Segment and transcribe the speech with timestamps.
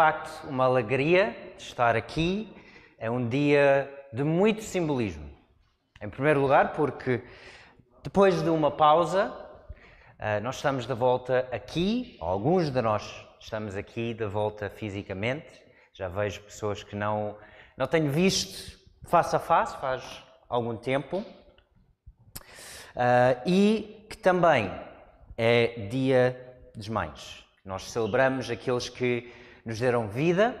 [0.00, 2.50] Facto uma alegria estar aqui.
[2.98, 5.30] É um dia de muito simbolismo.
[6.00, 7.22] Em primeiro lugar, porque
[8.02, 9.30] depois de uma pausa,
[10.18, 15.62] eh, nós estamos de volta aqui, alguns de nós estamos aqui de volta fisicamente.
[15.92, 17.36] Já vejo pessoas que não,
[17.76, 21.18] não tenho visto face a face faz algum tempo.
[22.96, 24.72] Uh, e que também
[25.36, 27.44] é Dia das Mães.
[27.62, 29.30] Nós celebramos aqueles que
[29.70, 30.52] nos deram vida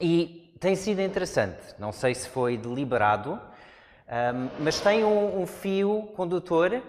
[0.00, 1.74] e tem sido interessante.
[1.76, 3.40] Não sei se foi deliberado,
[4.60, 6.80] mas tem um, um fio condutor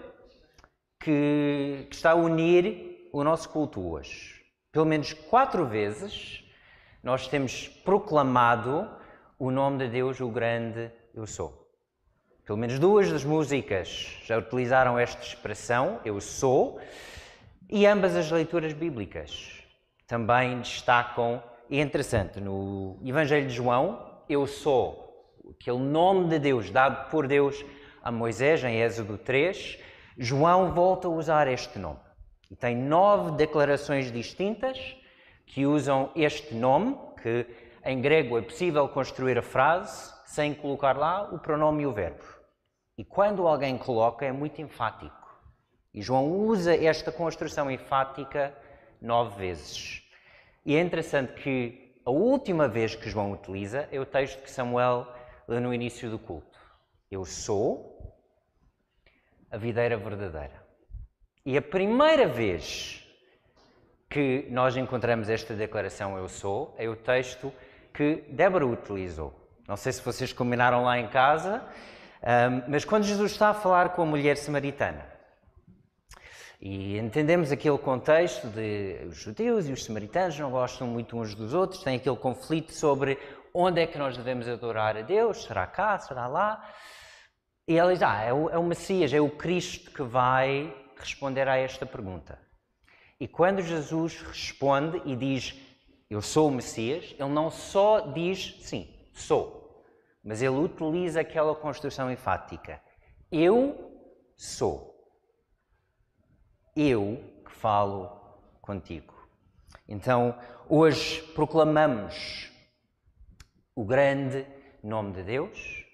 [1.00, 4.44] que, que, está a unir o nosso culto hoje.
[4.70, 6.44] Pelo menos quatro vezes
[7.02, 8.88] nós temos proclamado
[9.40, 11.68] o nome de Deus, o grande eu sou.
[12.44, 16.80] Pelo menos duas das músicas já utilizaram esta expressão, eu sou,
[17.68, 19.57] e ambas as leituras bíblicas
[20.08, 26.70] também destacam, e é interessante, no Evangelho de João, eu sou, aquele nome de Deus
[26.70, 27.62] dado por Deus
[28.02, 29.78] a Moisés, em Êxodo 3,
[30.16, 32.00] João volta a usar este nome.
[32.50, 34.78] E tem nove declarações distintas
[35.44, 37.46] que usam este nome, que
[37.84, 42.24] em grego é possível construir a frase sem colocar lá o pronome e o verbo.
[42.96, 45.14] E quando alguém coloca, é muito enfático.
[45.92, 48.54] E João usa esta construção enfática
[49.00, 50.02] nove vezes.
[50.64, 55.06] E é interessante que a última vez que João utiliza é o texto que Samuel
[55.46, 56.58] lê no início do culto.
[57.10, 58.16] Eu sou
[59.50, 60.62] a videira verdadeira.
[61.44, 63.06] E a primeira vez
[64.10, 67.52] que nós encontramos esta declaração Eu sou é o texto
[67.92, 69.34] que Débora utilizou.
[69.66, 71.62] Não sei se vocês combinaram lá em casa,
[72.68, 75.06] mas quando Jesus está a falar com a mulher samaritana,
[76.60, 81.54] e entendemos aquele contexto de os judeus e os samaritanos não gostam muito uns dos
[81.54, 83.18] outros, tem aquele conflito sobre
[83.54, 86.68] onde é que nós devemos adorar a Deus, será cá, será lá.
[87.66, 91.48] E ela diz: Ah, é o, é o Messias, é o Cristo que vai responder
[91.48, 92.38] a esta pergunta.
[93.20, 95.54] E quando Jesus responde e diz:
[96.10, 99.58] Eu sou o Messias, ele não só diz sim, sou
[100.28, 102.82] mas ele utiliza aquela construção enfática.
[103.32, 103.90] Eu
[104.36, 104.97] sou.
[106.80, 108.08] Eu que falo
[108.62, 109.12] contigo.
[109.88, 112.52] Então, hoje proclamamos
[113.74, 114.46] o grande
[114.80, 115.84] nome de Deus,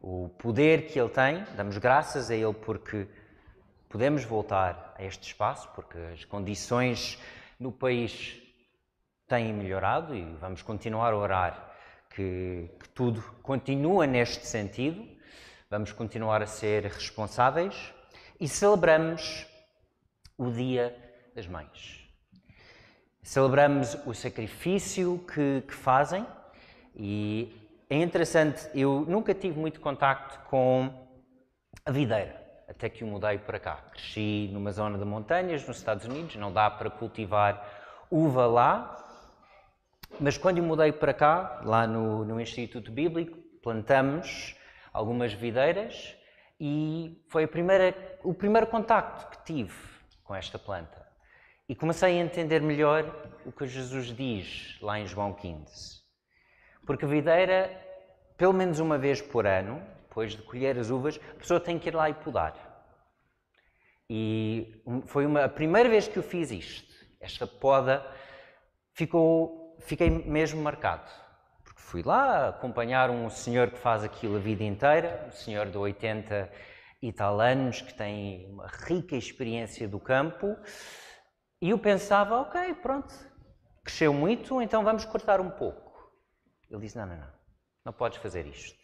[0.00, 3.08] o poder que Ele tem, damos graças a Ele porque
[3.88, 7.18] podemos voltar a este espaço, porque as condições
[7.58, 8.40] no país
[9.26, 11.74] têm melhorado e vamos continuar a orar
[12.10, 15.04] que, que tudo continua neste sentido,
[15.68, 17.92] vamos continuar a ser responsáveis
[18.38, 19.50] e celebramos
[20.36, 20.96] o Dia
[21.34, 22.02] das Mães.
[23.22, 26.26] Celebramos o sacrifício que, que, fazem
[26.94, 27.56] e
[27.88, 30.90] é interessante, eu nunca tive muito contacto com
[31.84, 33.76] a videira, até que o mudei para cá.
[33.92, 37.64] Cresci numa zona de montanhas nos Estados Unidos, não dá para cultivar
[38.10, 38.96] uva lá,
[40.20, 44.56] mas quando eu mudei para cá, lá no, no Instituto Bíblico, plantamos
[44.92, 46.16] algumas videiras
[46.60, 49.91] e foi primeira, o primeiro contacto que tive
[50.32, 51.06] com esta planta.
[51.68, 53.04] E comecei a entender melhor
[53.44, 56.00] o que Jesus diz lá em João 15.
[56.86, 57.70] Porque a videira,
[58.38, 61.90] pelo menos uma vez por ano, depois de colher as uvas, a pessoa tem que
[61.90, 62.54] ir lá e podar.
[64.08, 66.94] E foi uma, a primeira vez que eu fiz isto.
[67.20, 68.02] Esta poda
[68.94, 71.10] ficou fiquei mesmo marcado.
[71.62, 75.76] Porque fui lá acompanhar um senhor que faz aquilo a vida inteira, um senhor de
[75.76, 76.50] 80
[77.02, 80.56] e tal anos, que tem uma rica experiência do campo,
[81.60, 83.12] e eu pensava, ok, pronto,
[83.84, 85.92] cresceu muito, então vamos cortar um pouco.
[86.70, 87.32] Ele disse, não, não, não,
[87.86, 88.78] não podes fazer isto.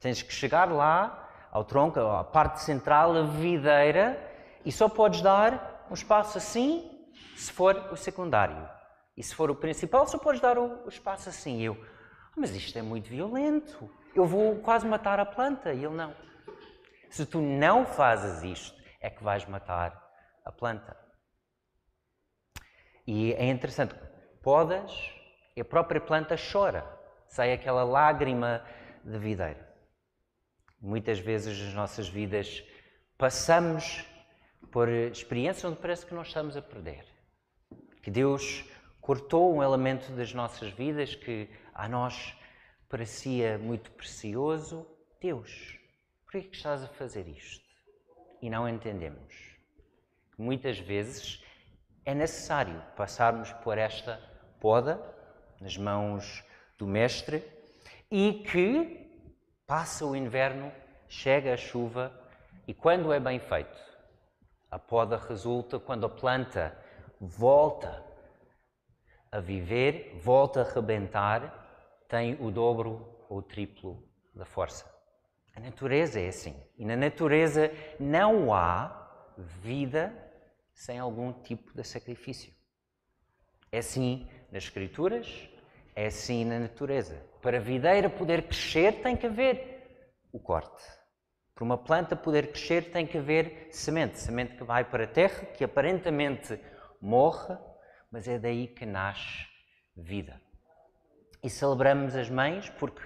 [0.00, 4.18] Tens que chegar lá, ao tronco, à parte central, a videira,
[4.64, 7.06] e só podes dar um espaço assim,
[7.36, 8.68] se for o secundário.
[9.16, 11.58] E se for o principal, só podes dar o, o espaço assim.
[11.58, 13.90] E eu, ah, mas isto é muito violento.
[14.14, 15.72] Eu vou quase matar a planta.
[15.72, 16.14] E ele, não.
[17.10, 20.08] Se tu não fazes isto, é que vais matar
[20.44, 20.96] a planta.
[23.06, 23.94] E é interessante,
[24.42, 24.92] podas
[25.56, 26.86] e a própria planta chora.
[27.26, 28.64] Sai aquela lágrima
[29.04, 29.66] de videira.
[30.80, 32.62] Muitas vezes nas nossas vidas
[33.16, 34.04] passamos
[34.70, 37.04] por experiências onde parece que nós estamos a perder.
[38.02, 38.64] Que Deus
[39.00, 42.36] cortou um elemento das nossas vidas que a nós
[42.88, 44.86] parecia muito precioso.
[45.20, 45.77] Deus,
[46.30, 47.64] por que estás a fazer isto?
[48.42, 49.56] E não entendemos.
[50.36, 51.42] Muitas vezes
[52.04, 54.20] é necessário passarmos por esta
[54.60, 55.00] poda
[55.58, 56.44] nas mãos
[56.76, 57.42] do mestre
[58.10, 59.10] e que
[59.66, 60.70] passa o inverno,
[61.08, 62.12] chega a chuva
[62.66, 63.78] e quando é bem feito,
[64.70, 66.76] a poda resulta quando a planta
[67.18, 68.04] volta
[69.32, 74.97] a viver, volta a rebentar, tem o dobro ou o triplo da força.
[75.58, 76.54] A natureza é assim.
[76.76, 80.14] E na natureza não há vida
[80.72, 82.52] sem algum tipo de sacrifício.
[83.72, 85.50] É assim nas Escrituras,
[85.96, 87.20] é assim na natureza.
[87.42, 90.80] Para a videira poder crescer, tem que haver o corte.
[91.56, 94.20] Para uma planta poder crescer, tem que haver semente.
[94.20, 96.56] Semente que vai para a terra, que aparentemente
[97.00, 97.58] morre,
[98.12, 99.44] mas é daí que nasce
[99.96, 100.40] vida.
[101.42, 103.02] E celebramos as mães porque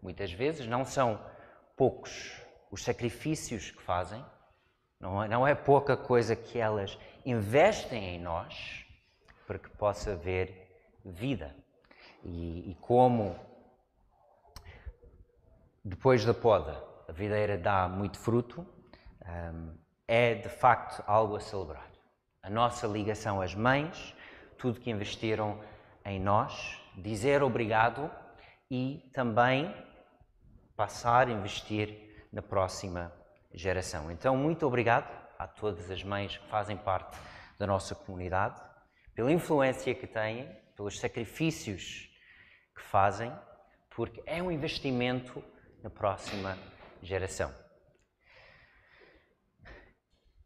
[0.00, 1.20] muitas vezes não são
[1.78, 4.22] poucos os sacrifícios que fazem,
[5.00, 8.84] não é, não é pouca coisa que elas investem em nós
[9.46, 10.68] para que possa haver
[11.04, 11.54] vida.
[12.24, 13.38] E, e como
[15.84, 18.66] depois da poda a videira dá muito fruto,
[19.24, 19.74] um,
[20.06, 21.88] é de facto algo a celebrar.
[22.42, 24.14] A nossa ligação às mães,
[24.58, 25.60] tudo que investiram
[26.04, 28.10] em nós, dizer obrigado
[28.70, 29.74] e também
[30.78, 33.12] passar a investir na próxima
[33.52, 34.12] geração.
[34.12, 37.18] Então, muito obrigado a todas as mães que fazem parte
[37.58, 38.60] da nossa comunidade,
[39.12, 42.08] pela influência que têm, pelos sacrifícios
[42.76, 43.32] que fazem,
[43.90, 45.42] porque é um investimento
[45.82, 46.56] na próxima
[47.02, 47.52] geração.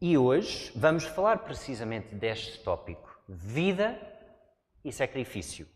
[0.00, 4.00] E hoje vamos falar precisamente deste tópico: vida
[4.82, 5.68] e sacrifício.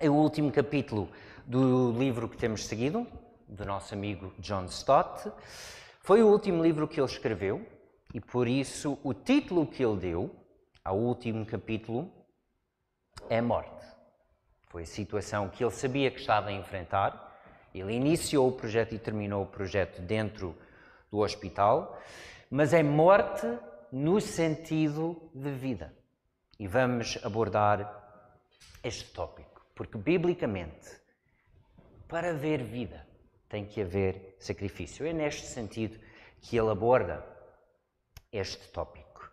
[0.00, 1.08] É o último capítulo
[1.46, 3.06] do livro que temos seguido,
[3.48, 5.30] do nosso amigo John Stott.
[6.00, 7.66] Foi o último livro que ele escreveu
[8.12, 10.36] e por isso o título que ele deu
[10.84, 12.12] ao último capítulo
[13.28, 13.86] é Morte.
[14.66, 17.32] Foi a situação que ele sabia que estava a enfrentar.
[17.74, 20.56] Ele iniciou o projeto e terminou o projeto dentro
[21.10, 22.00] do hospital,
[22.50, 23.46] mas é morte
[23.90, 25.94] no sentido de vida.
[26.58, 28.02] E vamos abordar
[28.82, 30.90] este tópico, porque biblicamente,
[32.08, 33.06] para haver vida,
[33.48, 35.06] tem que haver sacrifício.
[35.06, 35.98] É neste sentido
[36.40, 37.24] que ele aborda
[38.32, 39.30] este tópico.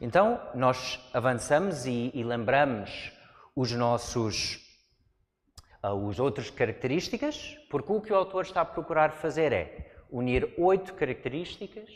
[0.00, 3.12] Então, nós avançamos e, e lembramos
[3.54, 4.64] os nossos
[5.82, 10.54] uh, os outras características, porque o que o autor está a procurar fazer é unir
[10.56, 11.90] oito características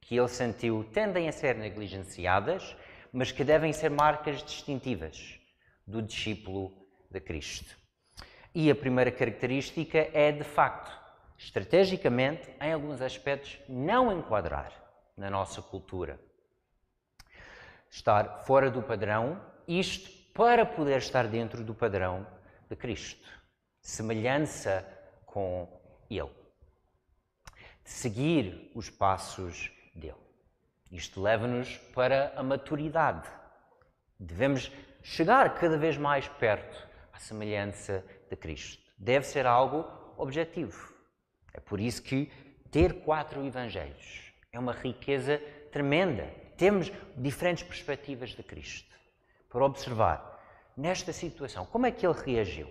[0.00, 2.76] que ele sentiu tendem a ser negligenciadas,
[3.12, 5.38] mas que devem ser marcas distintivas
[5.86, 6.72] do discípulo
[7.10, 7.76] de Cristo.
[8.60, 10.90] E a primeira característica é, de facto,
[11.36, 14.72] estrategicamente, em alguns aspectos, não enquadrar
[15.16, 16.18] na nossa cultura.
[17.88, 22.26] Estar fora do padrão, isto para poder estar dentro do padrão
[22.68, 23.30] de Cristo.
[23.80, 24.84] Semelhança
[25.24, 25.80] com
[26.10, 26.34] Ele.
[27.84, 30.18] Seguir os passos dele.
[30.90, 33.28] Isto leva-nos para a maturidade.
[34.18, 34.68] Devemos
[35.00, 38.82] chegar cada vez mais perto à semelhança de Cristo.
[38.98, 39.84] Deve ser algo
[40.16, 40.92] objetivo.
[41.52, 42.30] É por isso que
[42.70, 45.38] ter quatro evangelhos é uma riqueza
[45.72, 46.24] tremenda.
[46.56, 48.96] Temos diferentes perspectivas de Cristo
[49.48, 50.38] para observar
[50.76, 52.68] nesta situação como é que ele reagiu,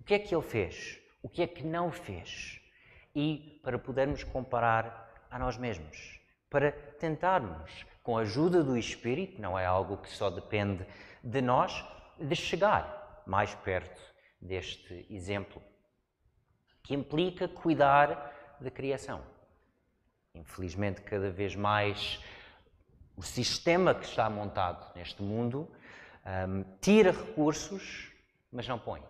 [0.00, 2.60] o que é que ele fez, o que é que não fez
[3.14, 9.58] e para podermos comparar a nós mesmos, para tentarmos, com a ajuda do Espírito, não
[9.58, 10.86] é algo que só depende
[11.22, 11.84] de nós,
[12.18, 14.13] de chegar mais perto
[14.44, 15.62] deste exemplo,
[16.82, 19.22] que implica cuidar da criação.
[20.34, 22.20] Infelizmente, cada vez mais
[23.16, 25.70] o sistema que está montado neste mundo
[26.48, 28.12] um, tira recursos,
[28.52, 29.02] mas não põe,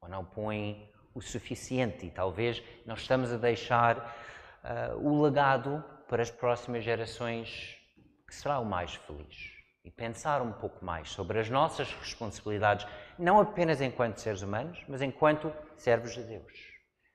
[0.00, 4.16] ou não põe o suficiente, e talvez nós estamos a deixar
[4.62, 7.76] uh, o legado para as próximas gerações
[8.26, 9.52] que será o mais feliz.
[9.84, 12.86] E pensar um pouco mais sobre as nossas responsabilidades,
[13.20, 16.70] não apenas enquanto seres humanos, mas enquanto servos de Deus.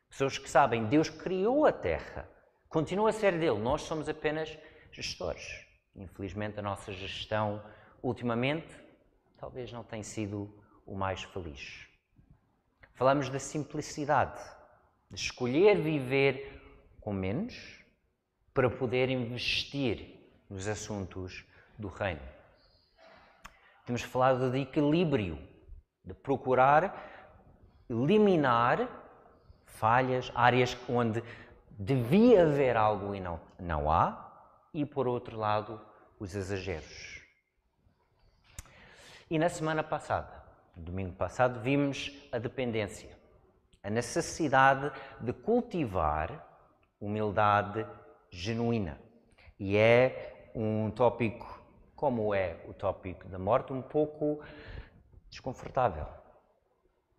[0.09, 2.29] Pessoas que sabem, Deus criou a Terra,
[2.69, 4.57] continua a ser dele, nós somos apenas
[4.91, 5.65] gestores.
[5.95, 7.61] Infelizmente, a nossa gestão,
[8.03, 8.73] ultimamente,
[9.37, 10.53] talvez não tenha sido
[10.85, 11.87] o mais feliz.
[12.93, 14.41] Falamos da simplicidade,
[15.09, 16.61] de escolher viver
[17.01, 17.83] com menos
[18.53, 20.15] para poder investir
[20.49, 21.45] nos assuntos
[21.77, 22.21] do reino.
[23.85, 25.37] Temos falado de equilíbrio,
[26.05, 27.11] de procurar
[27.89, 28.87] eliminar
[29.65, 31.23] falhas, áreas onde
[31.71, 34.21] devia haver algo e não, não há,
[34.73, 35.81] e por outro lado,
[36.19, 37.21] os exageros.
[39.29, 40.45] E na semana passada
[40.75, 43.17] domingo passado, vimos a dependência,
[43.81, 46.45] a necessidade de cultivar
[46.99, 47.85] humildade
[48.29, 48.99] genuína.
[49.59, 51.63] E é um tópico,
[51.95, 54.41] como é o tópico da morte, um pouco
[55.35, 56.07] desconfortável.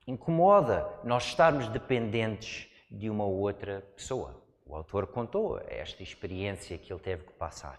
[0.06, 4.42] Incomoda nós estarmos dependentes de uma outra pessoa.
[4.64, 7.78] O autor contou esta experiência que ele teve que passar.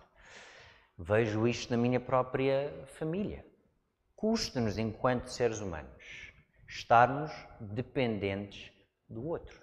[0.98, 3.46] Vejo isto na minha própria família.
[4.16, 6.32] Custa-nos, enquanto seres humanos,
[6.68, 8.72] estarmos dependentes
[9.10, 9.60] do outro.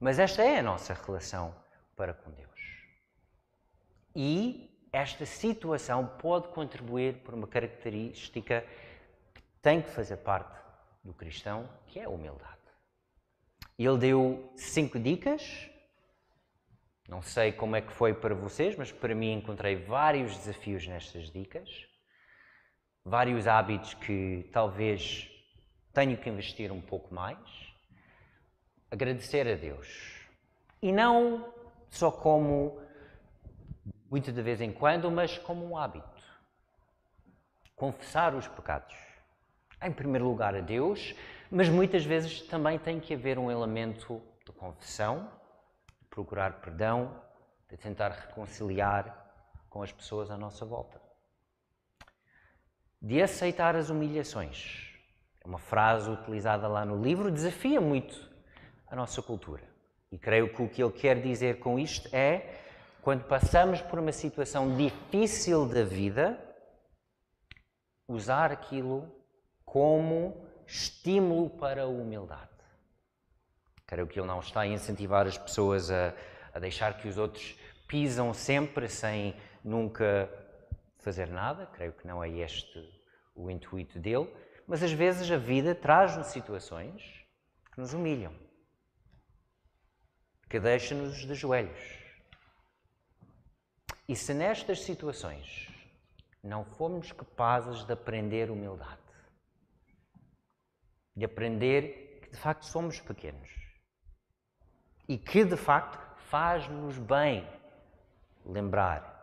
[0.00, 1.54] Mas esta é a nossa relação
[1.96, 2.48] para com Deus.
[4.14, 8.64] E esta situação pode contribuir por uma característica
[9.62, 10.56] tem que fazer parte
[11.02, 12.58] do cristão, que é a humildade.
[13.78, 15.70] Ele deu cinco dicas.
[17.08, 21.30] Não sei como é que foi para vocês, mas para mim encontrei vários desafios nestas
[21.30, 21.86] dicas,
[23.04, 25.30] vários hábitos que talvez
[25.92, 27.38] tenho que investir um pouco mais.
[28.90, 30.26] Agradecer a Deus.
[30.82, 31.52] E não
[31.88, 32.80] só como
[34.10, 36.22] muito de vez em quando, mas como um hábito.
[37.74, 39.07] Confessar os pecados.
[39.80, 41.14] Em primeiro lugar a Deus,
[41.50, 45.30] mas muitas vezes também tem que haver um elemento de confissão,
[46.00, 47.22] de procurar perdão,
[47.70, 49.26] de tentar reconciliar
[49.70, 51.00] com as pessoas à nossa volta.
[53.00, 54.88] De aceitar as humilhações.
[55.44, 58.28] É uma frase utilizada lá no livro, desafia muito
[58.88, 59.62] a nossa cultura.
[60.10, 62.58] E creio que o que ele quer dizer com isto é
[63.02, 66.38] quando passamos por uma situação difícil da vida,
[68.08, 69.10] usar aquilo
[69.72, 72.48] como estímulo para a humildade.
[73.86, 76.14] Creio que ele não está a incentivar as pessoas a,
[76.54, 77.56] a deixar que os outros
[77.86, 80.28] pisam sempre sem nunca
[80.98, 81.66] fazer nada.
[81.66, 82.78] Creio que não é este
[83.34, 84.28] o intuito dele.
[84.66, 87.02] Mas às vezes a vida traz-nos situações
[87.72, 88.34] que nos humilham,
[90.48, 91.98] que deixam-nos de joelhos.
[94.06, 95.68] E se nestas situações
[96.42, 99.07] não formos capazes de aprender humildade,
[101.18, 103.50] de aprender que de facto somos pequenos
[105.08, 107.46] e que de facto faz-nos bem
[108.44, 109.16] lembrar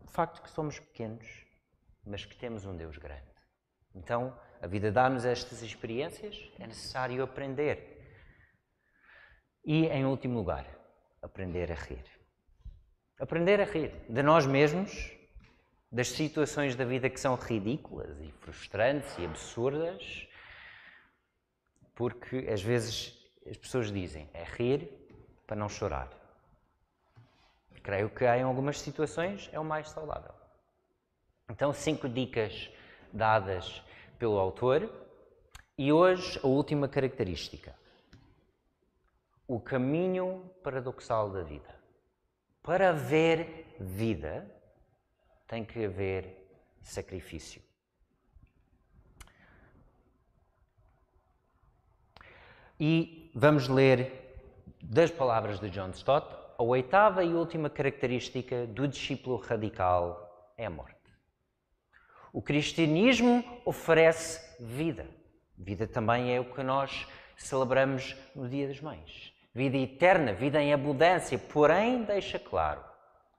[0.00, 1.26] o facto que somos pequenos,
[2.04, 3.26] mas que temos um Deus grande.
[3.94, 7.96] Então, a vida dá-nos estas experiências, é necessário aprender.
[9.64, 10.66] E, em último lugar,
[11.20, 12.04] aprender a rir.
[13.18, 15.12] Aprender a rir de nós mesmos,
[15.90, 20.25] das situações da vida que são ridículas e frustrantes e absurdas,
[21.96, 24.88] porque às vezes as pessoas dizem é rir
[25.46, 26.08] para não chorar.
[27.82, 30.34] Creio que em algumas situações é o mais saudável.
[31.48, 32.68] Então, cinco dicas
[33.12, 33.82] dadas
[34.18, 34.90] pelo autor.
[35.78, 37.74] E hoje a última característica:
[39.46, 41.74] o caminho paradoxal da vida.
[42.62, 44.50] Para haver vida,
[45.46, 46.44] tem que haver
[46.82, 47.62] sacrifício.
[52.78, 54.12] E vamos ler
[54.82, 56.26] das palavras de John Stott,
[56.58, 60.94] a oitava e última característica do discípulo radical é a morte.
[62.32, 65.06] O cristianismo oferece vida.
[65.56, 67.06] Vida também é o que nós
[67.36, 72.84] celebramos no Dia das Mães vida eterna, vida em abundância, porém deixa claro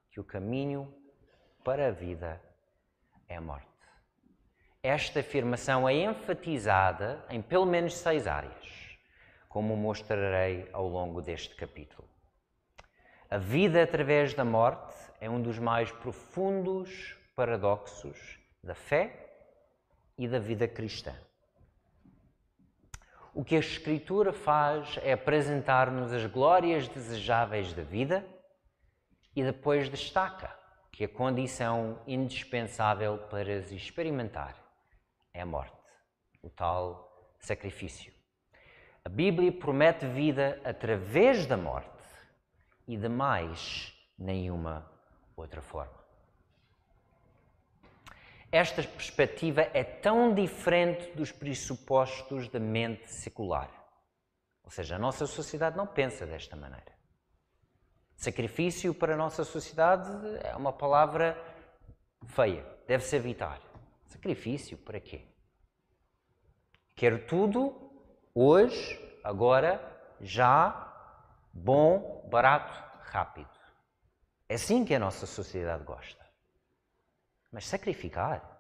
[0.09, 0.91] que o caminho
[1.63, 2.41] para a vida
[3.29, 3.67] é a morte.
[4.81, 8.86] Esta afirmação é enfatizada em pelo menos seis áreas,
[9.47, 12.07] como mostrarei ao longo deste capítulo.
[13.29, 19.27] A vida através da morte é um dos mais profundos paradoxos da fé
[20.17, 21.13] e da vida cristã.
[23.33, 28.25] O que a Escritura faz é apresentar-nos as glórias desejáveis da vida
[29.35, 30.57] e depois destaca
[30.91, 34.55] que a condição indispensável para as experimentar
[35.31, 35.77] é a morte,
[36.41, 38.16] o tal sacrifício.
[39.07, 41.89] A Bíblia promete vida através da morte
[42.85, 44.85] e de mais nenhuma
[45.33, 45.97] outra forma.
[48.51, 53.71] Esta perspectiva é tão diferente dos pressupostos da mente secular.
[54.65, 56.91] Ou seja, a nossa sociedade não pensa desta maneira.
[58.13, 60.11] Sacrifício para a nossa sociedade
[60.43, 61.41] é uma palavra
[62.25, 63.61] feia, deve-se evitar.
[64.05, 65.21] Sacrifício para quê?
[66.93, 67.86] Quero tudo
[68.39, 69.81] hoje, agora,
[70.19, 70.93] já,
[71.53, 73.49] bom, barato, rápido.
[74.49, 76.25] É assim que a nossa sociedade gosta.
[77.51, 78.57] Mas sacrificar?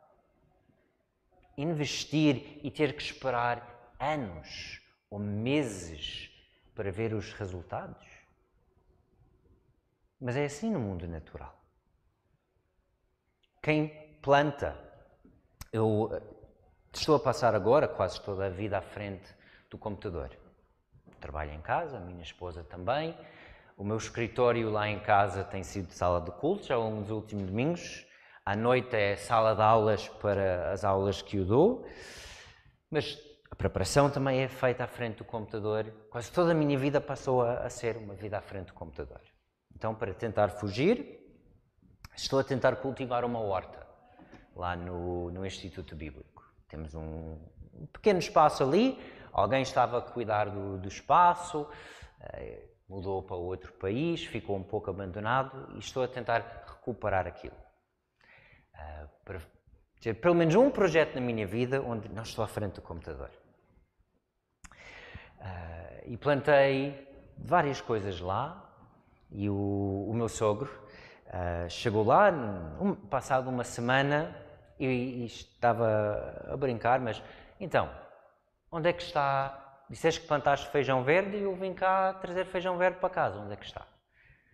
[1.57, 4.79] investir e ter que esperar anos
[5.09, 6.29] ou meses
[6.75, 8.05] para ver os resultados?
[10.21, 11.55] Mas é assim no mundo natural.
[13.61, 14.77] Quem planta,
[15.73, 16.21] eu eh,
[16.93, 19.35] estou a passar agora quase toda a vida à frente
[19.69, 20.29] do computador.
[21.19, 23.17] Trabalho em casa, a minha esposa também.
[23.75, 27.47] O meu escritório lá em casa tem sido sala de cultos ao longo dos últimos
[27.47, 28.05] domingos.
[28.45, 31.85] À noite é sala de aulas para as aulas que eu dou.
[32.89, 33.19] Mas
[33.51, 35.91] a preparação também é feita à frente do computador.
[36.09, 39.21] Quase toda a minha vida passou a, a ser uma vida à frente do computador.
[39.75, 41.19] Então, para tentar fugir,
[42.15, 43.85] estou a tentar cultivar uma horta
[44.55, 46.43] lá no, no Instituto Bíblico.
[46.67, 47.37] Temos um,
[47.79, 48.99] um pequeno espaço ali,
[49.31, 51.67] alguém estava a cuidar do, do espaço,
[52.21, 57.55] eh, mudou para outro país, ficou um pouco abandonado e estou a tentar recuperar aquilo.
[58.73, 59.41] Uh, para
[59.99, 63.29] ter pelo menos um projeto na minha vida onde não estou à frente do computador.
[65.39, 67.07] Uh, e plantei
[67.37, 68.63] várias coisas lá
[69.31, 70.71] e o, o meu sogro
[71.27, 72.31] uh, chegou lá,
[72.79, 74.35] um, passado uma semana,
[74.79, 77.21] e, e, estava a brincar, mas
[77.59, 77.89] então,
[78.71, 79.63] onde é que está?
[79.89, 83.53] Disseste que plantaste feijão verde e eu vim cá trazer feijão verde para casa, onde
[83.53, 83.87] é que está?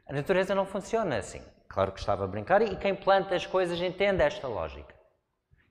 [0.07, 1.41] A natureza não funciona assim.
[1.67, 4.93] Claro que estava a brincar e quem planta as coisas entende esta lógica.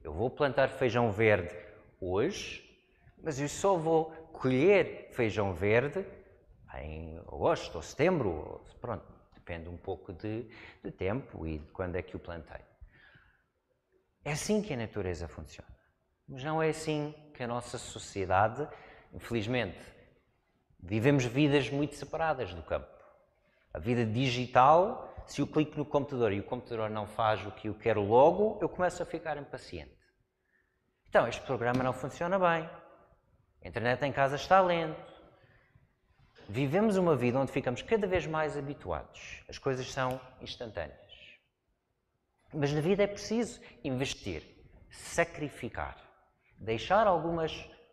[0.03, 1.55] Eu vou plantar feijão verde
[2.01, 2.61] hoje,
[3.23, 6.05] mas eu só vou colher feijão verde
[6.75, 10.49] em agosto ou setembro, pronto, depende um pouco de,
[10.83, 12.61] de tempo e de quando é que o plantei.
[14.25, 15.72] É assim que a natureza funciona.
[16.33, 18.67] Mas não é assim que a nossa sociedade,
[19.13, 19.79] infelizmente,
[20.83, 22.89] vivemos vidas muito separadas do campo.
[23.75, 27.69] A vida digital, se eu clico no computador e o computador não faz o que
[27.69, 29.95] eu quero logo, eu começo a ficar impaciente.
[31.07, 32.67] Então, este programa não funciona bem.
[33.63, 35.13] A internet em casa está lento.
[36.49, 39.45] Vivemos uma vida onde ficamos cada vez mais habituados.
[39.51, 40.99] As coisas são instantâneas.
[42.55, 44.43] Mas na vida é preciso investir,
[44.89, 46.12] sacrificar,
[46.63, 47.53] deixar algumas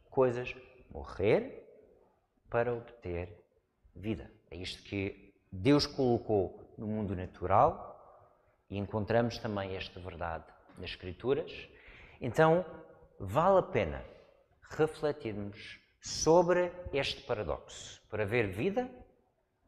[0.10, 0.56] coisas
[0.92, 1.68] morrer
[2.50, 3.44] para obter
[3.96, 4.32] vida.
[4.52, 7.88] É isto que Deus colocou no mundo natural
[8.70, 10.46] e encontramos também esta verdade
[10.78, 11.52] nas Escrituras.
[12.22, 12.64] Então,
[13.20, 14.06] vale a pena
[14.62, 18.02] refletirmos sobre este paradoxo.
[18.08, 18.90] Para haver vida,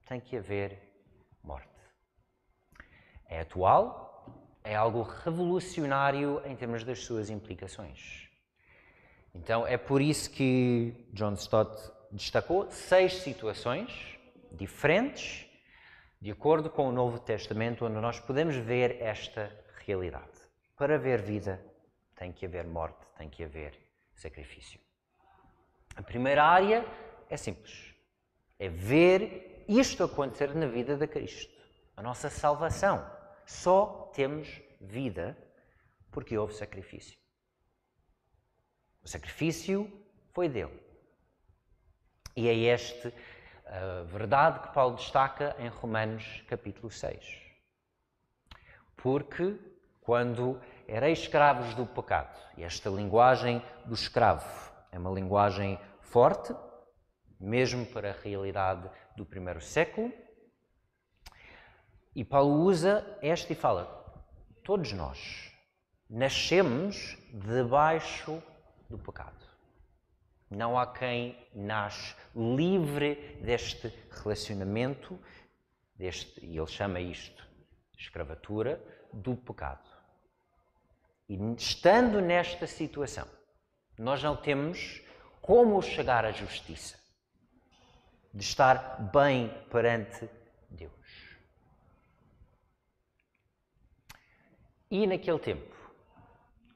[0.08, 0.80] tem que haver
[1.44, 1.68] morte.
[3.26, 8.31] É atual, é algo revolucionário em termos das suas implicações.
[9.34, 14.18] Então é por isso que John Stott destacou seis situações
[14.52, 15.48] diferentes,
[16.22, 19.52] de acordo com o Novo Testamento, onde nós podemos ver esta
[19.86, 20.30] realidade.
[20.76, 21.64] Para haver vida,
[22.16, 23.78] tem que haver morte, tem que haver
[24.14, 24.80] sacrifício.
[25.96, 26.86] A primeira área
[27.30, 27.96] é simples.
[28.60, 31.54] É ver isto acontecer na vida de Cristo.
[31.96, 33.06] A nossa salvação.
[33.46, 35.38] Só temos vida
[36.12, 37.21] porque houve sacrifício.
[39.04, 39.92] O sacrifício
[40.32, 40.80] foi dele.
[42.36, 43.14] E é esta
[44.06, 47.42] verdade que Paulo destaca em Romanos capítulo 6.
[48.96, 49.58] Porque
[50.02, 56.54] quando erais escravos do pecado, e esta linguagem do escravo é uma linguagem forte,
[57.40, 60.12] mesmo para a realidade do primeiro século.
[62.14, 63.86] E Paulo usa esta e fala:
[64.64, 65.52] todos nós
[66.10, 68.44] nascemos debaixo
[68.92, 69.50] do pecado.
[70.50, 75.18] Não há quem nasce livre deste relacionamento,
[75.96, 77.50] deste, e ele chama isto
[78.02, 78.82] escravatura,
[79.14, 79.90] do pecado.
[81.30, 83.28] E estando nesta situação,
[83.98, 85.02] nós não temos
[85.42, 86.98] como chegar à justiça,
[88.34, 90.30] de estar bem perante
[90.70, 90.92] Deus.
[94.90, 95.76] E naquele tempo,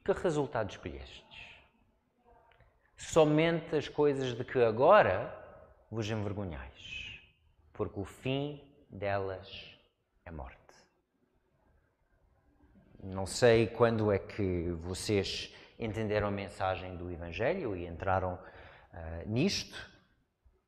[0.04, 1.45] que resultado escolhestes?
[2.98, 5.34] Somente as coisas de que agora
[5.92, 7.20] vos envergonhais,
[7.74, 9.78] porque o fim delas
[10.26, 10.56] é morte.
[13.04, 19.94] Não sei quando é que vocês entenderam a mensagem do Evangelho e entraram uh, nisto.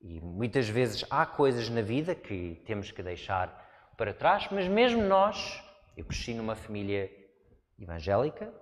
[0.02, 3.66] E muitas vezes há coisas na vida que temos que deixar
[3.98, 5.64] para trás, mas mesmo nós,
[5.96, 7.10] eu cresci numa família
[7.80, 8.54] evangélica,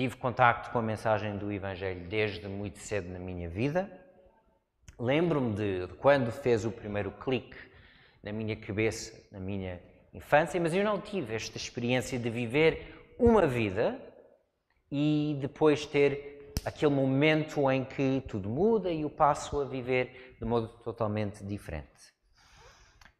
[0.00, 3.86] tive contacto com a mensagem do Evangelho desde muito cedo na minha vida.
[4.98, 7.58] Lembro-me de, de quando fez o primeiro clique
[8.22, 9.78] na minha cabeça, na minha
[10.14, 14.00] infância, mas eu não tive esta experiência de viver uma vida
[14.90, 20.46] e depois ter aquele momento em que tudo muda e eu passo a viver de
[20.46, 22.14] modo totalmente diferente.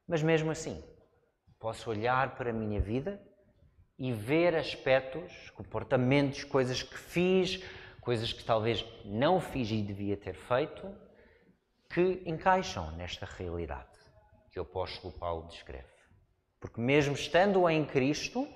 [0.08, 0.82] Mas mesmo assim,
[1.58, 3.20] posso olhar para a minha vida
[4.00, 7.62] e ver aspectos, comportamentos, coisas que fiz,
[8.00, 10.90] coisas que talvez não fiz e devia ter feito,
[11.90, 13.90] que encaixam nesta realidade
[14.50, 15.84] que o apóstolo Paulo descreve.
[16.58, 18.48] Porque mesmo estando em Cristo,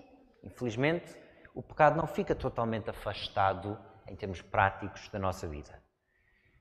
[0.43, 1.15] infelizmente,
[1.55, 3.79] o pecado não fica totalmente afastado
[4.09, 5.79] em termos práticos da nossa vida.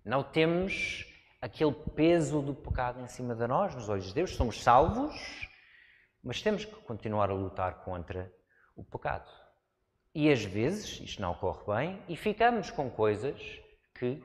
[0.04, 1.06] Não temos
[1.42, 5.50] aquele peso do pecado em cima de nós, nos olhos de Deus, somos salvos,
[6.22, 8.30] mas temos que continuar a lutar contra
[8.76, 9.30] o pecado.
[10.14, 13.42] E às vezes isto não ocorre bem e ficamos com coisas
[13.96, 14.24] que,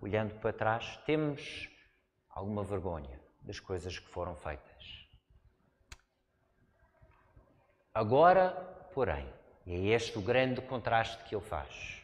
[0.00, 1.68] olhando para trás, temos
[2.28, 5.08] alguma vergonha das coisas que foram feitas.
[7.92, 8.50] Agora,
[8.92, 9.26] porém,
[9.66, 12.02] e é este o grande contraste que ele faz,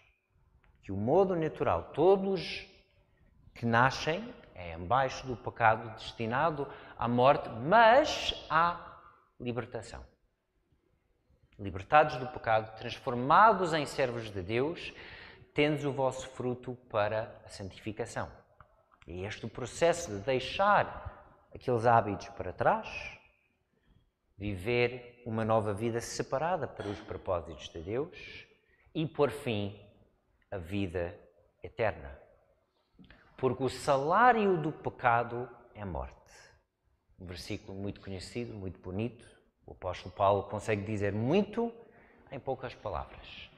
[0.83, 2.67] que o modo natural, todos
[3.55, 6.67] que nascem é embaixo do pecado destinado
[6.99, 8.99] à morte, mas há
[9.39, 10.05] libertação.
[11.61, 14.95] Libertados do pecado, transformados em servos de Deus,
[15.53, 18.33] tendes o vosso fruto para a santificação.
[19.07, 22.89] E este o processo de deixar aqueles hábitos para trás,
[24.39, 28.47] viver uma nova vida separada para os propósitos de Deus
[28.95, 29.79] e, por fim,
[30.51, 31.15] a vida
[31.63, 32.19] eterna.
[33.37, 36.15] Porque o salário do pecado é morte.
[37.19, 39.40] Um versículo muito conhecido, muito bonito.
[39.71, 41.73] O apóstolo Paulo consegue dizer muito
[42.33, 43.49] em poucas palavras.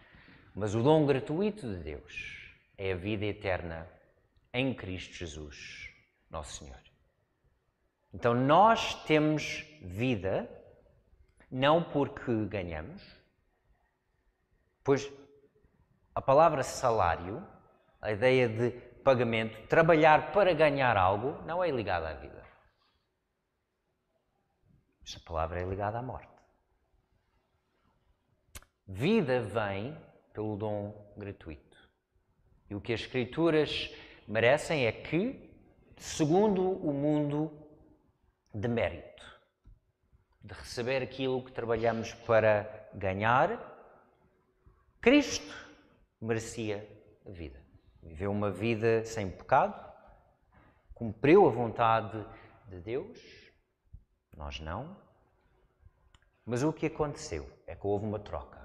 [0.55, 3.89] Mas o dom gratuito de Deus é a vida eterna
[4.53, 5.91] em Cristo Jesus,
[6.31, 6.79] nosso Senhor.
[8.13, 10.47] Então nós temos vida
[11.51, 13.03] não porque ganhamos,
[14.85, 15.11] pois
[16.15, 17.43] a palavra salário,
[18.03, 18.71] a ideia de
[19.03, 22.42] pagamento, trabalhar para ganhar algo, não é ligada à vida.
[25.05, 26.33] Esta palavra é ligada à morte.
[28.87, 29.97] Vida vem
[30.33, 31.79] pelo dom gratuito.
[32.69, 33.91] E o que as Escrituras
[34.27, 35.51] merecem é que,
[35.97, 37.51] segundo o mundo
[38.55, 39.25] de mérito,
[40.43, 43.71] de receber aquilo que trabalhamos para ganhar,
[45.01, 45.55] Cristo
[46.21, 46.89] merecia
[47.27, 47.61] a vida.
[48.03, 49.93] Viveu uma vida sem pecado,
[50.95, 52.25] cumpriu a vontade
[52.69, 53.42] de Deus,
[54.37, 54.97] nós não.
[56.45, 58.61] Mas o que aconteceu é que houve uma troca.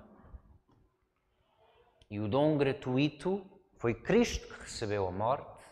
[2.09, 3.45] E o dom gratuito
[3.77, 5.63] foi Cristo que recebeu a morte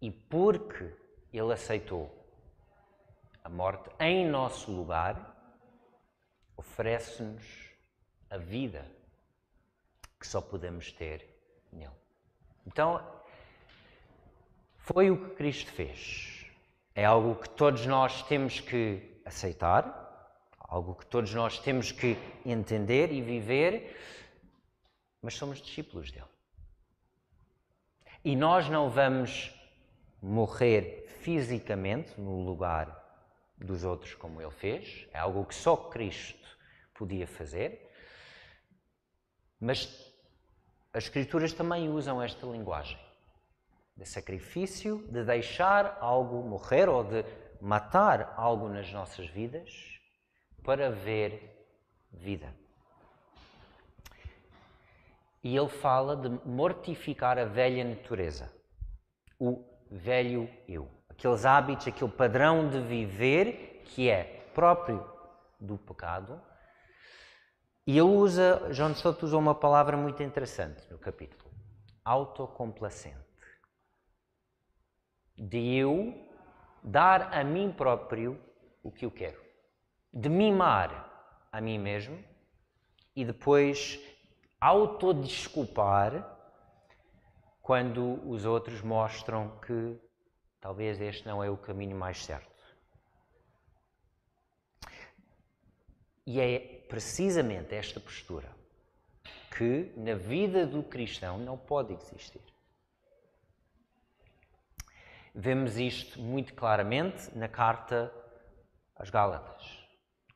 [0.00, 0.96] e porque
[1.32, 2.10] ele aceitou
[3.44, 5.36] a morte em nosso lugar,
[6.56, 7.70] oferece-nos
[8.30, 8.84] a vida
[10.18, 11.26] que só podemos ter
[11.72, 11.90] nele.
[12.66, 13.22] Então,
[14.78, 16.39] foi o que Cristo fez.
[16.94, 20.00] É algo que todos nós temos que aceitar,
[20.58, 23.96] algo que todos nós temos que entender e viver,
[25.22, 26.24] mas somos discípulos dele.
[28.24, 29.52] E nós não vamos
[30.20, 32.98] morrer fisicamente no lugar
[33.56, 36.48] dos outros como ele fez, é algo que só Cristo
[36.94, 37.90] podia fazer,
[39.60, 40.12] mas
[40.92, 42.98] as Escrituras também usam esta linguagem
[44.00, 47.22] de sacrifício, de deixar algo morrer ou de
[47.60, 50.00] matar algo nas nossas vidas
[50.64, 51.68] para ver
[52.10, 52.54] vida.
[55.44, 58.50] E ele fala de mortificar a velha natureza,
[59.38, 60.90] o velho eu.
[61.10, 65.06] Aqueles hábitos, aquele padrão de viver que é próprio
[65.60, 66.40] do pecado.
[67.86, 71.50] E ele usa, João Stott usou uma palavra muito interessante no capítulo:
[72.02, 73.29] autocomplacente.
[75.42, 76.14] De eu
[76.82, 78.38] dar a mim próprio
[78.82, 79.40] o que eu quero.
[80.12, 81.08] De mimar
[81.50, 82.22] a mim mesmo
[83.16, 83.98] e depois
[84.60, 86.38] autodesculpar
[87.62, 89.98] quando os outros mostram que
[90.60, 92.50] talvez este não é o caminho mais certo.
[96.26, 98.54] E é precisamente esta postura
[99.56, 102.42] que na vida do cristão não pode existir.
[105.34, 108.12] Vemos isto muito claramente na carta
[108.96, 109.62] às Gálatas,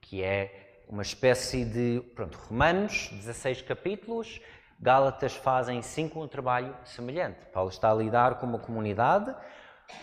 [0.00, 2.00] que é uma espécie de.
[2.14, 4.40] Pronto, Romanos, 16 capítulos,
[4.80, 7.44] Gálatas fazem cinco um trabalho semelhante.
[7.52, 9.34] Paulo está a lidar com uma comunidade,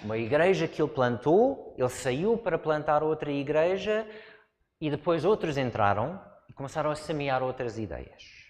[0.04, 4.06] uma igreja que ele plantou, ele saiu para plantar outra igreja
[4.80, 8.41] e depois outros entraram e começaram a semear outras ideias.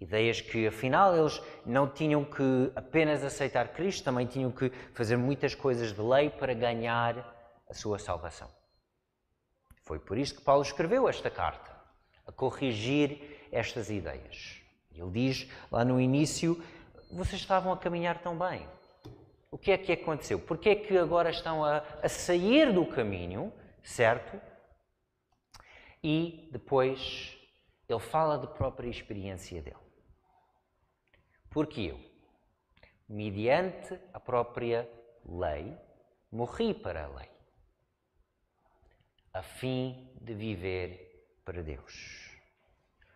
[0.00, 5.54] Ideias que, afinal, eles não tinham que apenas aceitar Cristo, também tinham que fazer muitas
[5.54, 7.34] coisas de lei para ganhar
[7.68, 8.48] a sua salvação.
[9.82, 11.74] Foi por isso que Paulo escreveu esta carta,
[12.26, 14.62] a corrigir estas ideias.
[14.94, 16.62] Ele diz lá no início:
[17.10, 18.68] vocês estavam a caminhar tão bem.
[19.50, 20.38] O que é que aconteceu?
[20.38, 24.38] Porque é que agora estão a, a sair do caminho, certo?
[26.04, 27.36] E depois
[27.88, 29.87] ele fala da própria experiência dele.
[31.58, 32.00] Porque eu,
[33.08, 34.88] mediante a própria
[35.24, 35.76] lei,
[36.30, 37.28] morri para a lei,
[39.34, 42.30] a fim de viver para Deus.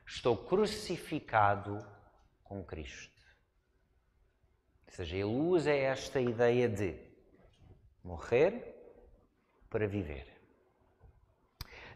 [0.04, 1.86] Estou crucificado
[2.42, 3.22] com Cristo.
[4.88, 6.98] Ou seja, ele usa esta ideia de
[8.02, 8.74] morrer
[9.70, 10.26] para viver.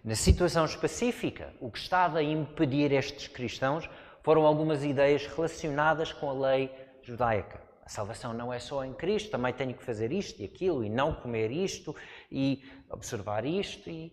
[0.05, 3.91] Na situação específica, o que estava a impedir estes cristãos
[4.27, 6.69] foram algumas ideias relacionadas com a lei
[7.01, 7.63] judaica.
[7.85, 10.91] A salvação não é só em Cristo, também tenho que fazer isto e aquilo, e
[10.91, 11.95] não comer isto,
[12.29, 14.13] e observar isto, e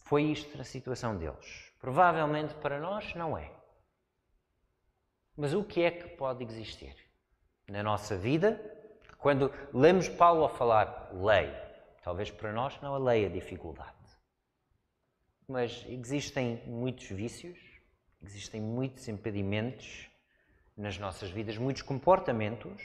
[0.00, 1.72] foi isto na situação deles.
[1.80, 3.50] Provavelmente para nós não é.
[5.34, 6.94] Mas o que é que pode existir
[7.70, 8.60] na nossa vida
[9.16, 11.50] quando lemos Paulo a falar lei?
[12.04, 13.98] Talvez para nós não a lei é a dificuldade
[15.50, 17.58] mas existem muitos vícios,
[18.22, 20.08] existem muitos impedimentos
[20.76, 22.82] nas nossas vidas, muitos comportamentos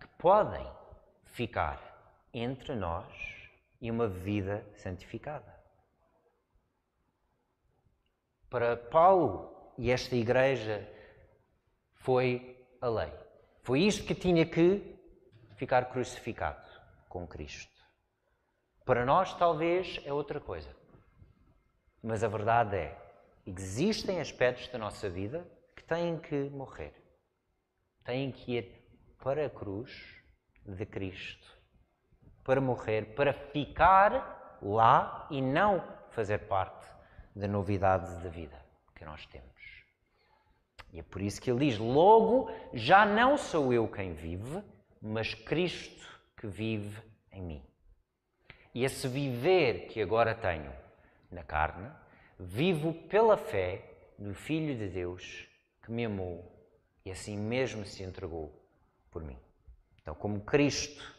[0.00, 0.66] que podem
[1.24, 1.80] ficar
[2.32, 3.12] entre nós
[3.80, 5.52] e uma vida santificada.
[8.48, 10.88] Para Paulo e esta igreja
[11.94, 13.12] foi a lei.
[13.62, 14.98] Foi isto que tinha que
[15.56, 16.68] ficar crucificado
[17.08, 17.70] com Cristo.
[18.84, 20.68] Para nós, talvez, é outra coisa.
[22.02, 23.01] Mas a verdade é,
[23.46, 26.94] existem aspectos da nossa vida que têm que morrer.
[28.04, 28.82] Têm que ir
[29.22, 30.22] para a cruz
[30.64, 31.46] de Cristo.
[32.44, 36.86] Para morrer, para ficar lá e não fazer parte
[37.34, 38.60] da novidade da vida
[38.94, 39.52] que nós temos.
[40.92, 44.62] E é por isso que ele diz: Logo, já não sou eu quem vive,
[45.00, 47.00] mas Cristo que vive
[47.30, 47.66] em mim.
[48.74, 50.72] E esse viver que agora tenho
[51.30, 51.90] na carne,
[52.44, 53.84] vivo pela fé
[54.18, 55.48] no Filho de Deus
[55.82, 56.50] que me amou
[57.04, 58.52] e assim mesmo se entregou
[59.10, 59.38] por mim.
[60.00, 61.14] Então, como Cristo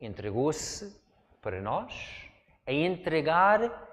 [0.00, 0.96] entregou-se
[1.40, 2.30] para nós,
[2.66, 3.88] a entregar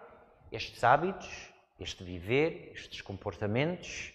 [0.51, 4.13] estes hábitos, este viver, estes comportamentos,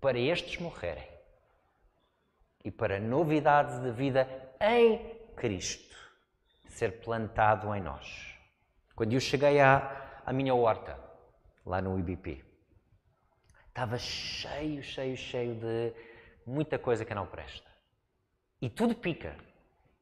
[0.00, 1.08] para estes morrerem
[2.64, 4.28] e para a novidade de vida
[4.60, 4.98] em
[5.36, 5.94] Cristo
[6.68, 8.34] ser plantado em nós.
[8.94, 10.98] Quando eu cheguei à, à minha horta,
[11.64, 12.44] lá no IBP,
[13.68, 15.92] estava cheio, cheio, cheio de
[16.46, 17.68] muita coisa que não presta.
[18.60, 19.36] E tudo pica.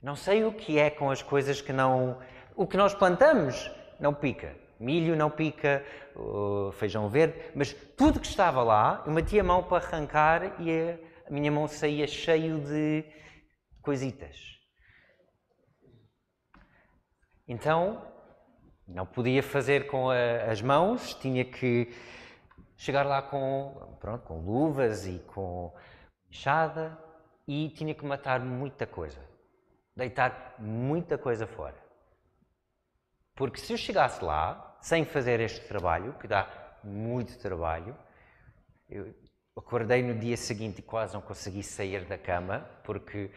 [0.01, 2.21] Não sei o que é com as coisas que não.
[2.55, 4.57] O que nós plantamos não pica.
[4.79, 5.85] Milho não pica,
[6.75, 11.31] feijão verde, mas tudo que estava lá, eu metia a mão para arrancar e a
[11.31, 13.05] minha mão saía cheio de
[13.81, 14.59] coisitas.
[17.47, 18.12] Então,
[18.87, 21.93] não podia fazer com a, as mãos, tinha que
[22.77, 25.73] chegar lá com, pronto, com luvas e com
[26.29, 26.99] enxada
[27.47, 29.21] e tinha que matar muita coisa,
[29.97, 31.77] deitar muita coisa fora.
[33.35, 36.49] Porque se eu chegasse lá sem fazer este trabalho, que dá
[36.83, 37.97] muito trabalho,
[38.89, 39.15] eu
[39.57, 43.31] acordei no dia seguinte e quase não consegui sair da cama, porque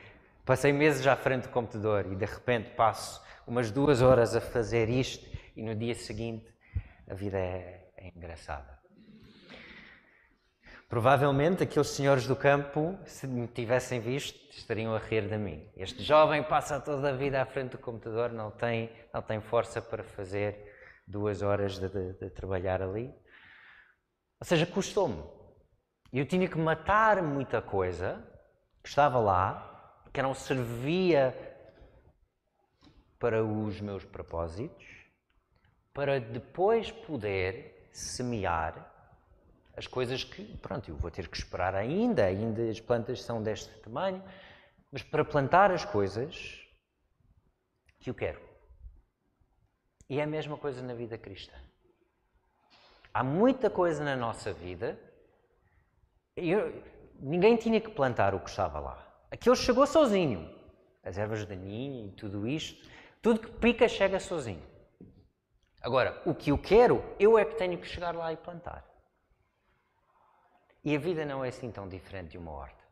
[0.44, 4.90] passei meses à frente do computador e de repente passo umas duas horas a fazer
[4.90, 6.46] isto e no dia seguinte
[7.08, 8.76] a vida é, é engraçada.
[10.88, 15.68] Provavelmente aqueles senhores do campo, se me tivessem visto, estariam a rir de mim.
[15.76, 19.82] Este jovem passa toda a vida à frente do computador, não tem, não tem força
[19.82, 20.74] para fazer
[21.08, 23.08] duas horas de, de, de trabalhar ali.
[24.40, 25.24] Ou seja, custou-me.
[26.14, 28.24] Eu tinha que matar muita coisa
[28.84, 31.36] que estava lá, que não servia
[33.20, 34.86] para os meus propósitos,
[35.96, 38.92] para depois poder semear
[39.78, 43.74] as coisas que, pronto, eu vou ter que esperar ainda, ainda as plantas são deste
[43.80, 44.22] tamanho,
[44.92, 46.68] mas para plantar as coisas
[47.98, 48.42] que eu quero.
[50.10, 51.56] E é a mesma coisa na vida cristã.
[53.14, 55.00] Há muita coisa na nossa vida.
[56.36, 56.84] Eu,
[57.22, 59.26] ninguém tinha que plantar o que estava lá.
[59.32, 60.54] Aquilo chegou sozinho.
[61.02, 62.86] As ervas daninhas e tudo isto.
[63.22, 64.75] Tudo que pica chega sozinho.
[65.86, 68.84] Agora, o que eu quero, eu é que tenho que chegar lá e plantar.
[70.84, 72.84] E a vida não é assim tão diferente de uma horta.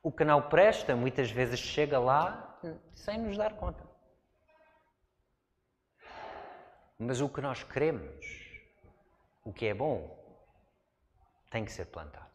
[0.00, 2.56] O que não presta muitas vezes chega lá
[2.94, 3.84] sem nos dar conta.
[6.96, 8.24] Mas o que nós queremos,
[9.44, 10.16] o que é bom,
[11.50, 12.30] tem que ser plantado.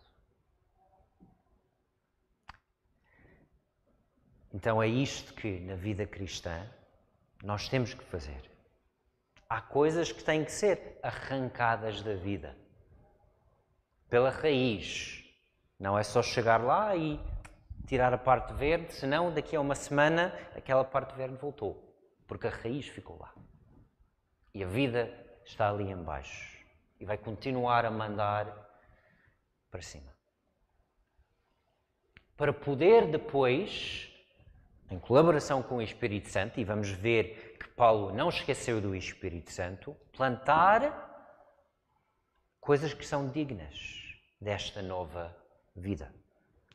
[4.53, 6.69] Então é isto que na vida cristã
[7.41, 8.52] nós temos que fazer.
[9.53, 12.57] Há coisas que têm que ser arrancadas da vida
[14.09, 15.23] pela raiz.
[15.79, 17.19] Não é só chegar lá e
[17.85, 22.49] tirar a parte verde, senão daqui a uma semana aquela parte verde voltou, porque a
[22.49, 23.31] raiz ficou lá.
[24.55, 25.13] E a vida
[25.45, 26.57] está ali embaixo
[26.99, 28.47] e vai continuar a mandar
[29.69, 30.11] para cima.
[32.35, 34.11] Para poder depois,
[34.89, 39.49] em colaboração com o Espírito Santo, e vamos ver que Paulo não esqueceu do Espírito
[39.49, 41.09] Santo, plantar
[42.59, 44.03] coisas que são dignas
[44.39, 45.35] desta nova
[45.73, 46.13] vida.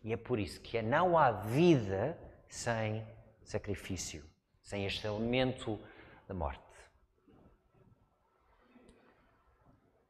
[0.02, 3.06] E é por isso que não há vida sem
[3.42, 4.24] sacrifício,
[4.62, 5.78] sem este elemento
[6.26, 6.62] da morte.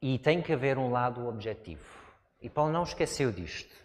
[0.01, 1.83] E tem que haver um lado objetivo.
[2.41, 3.75] E Paulo não esqueceu disto.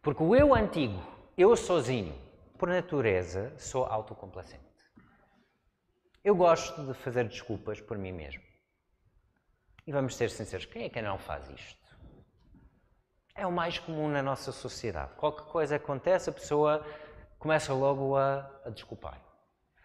[0.00, 1.02] Porque o eu antigo,
[1.36, 2.18] eu sozinho,
[2.56, 4.71] por natureza, sou autocomplacente.
[6.24, 8.42] Eu gosto de fazer desculpas por mim mesmo.
[9.84, 11.82] E vamos ser sinceros, quem é que não faz isto?
[13.34, 15.14] É o mais comum na nossa sociedade.
[15.14, 16.86] Qualquer coisa acontece, a pessoa
[17.38, 19.20] começa logo a, a desculpar.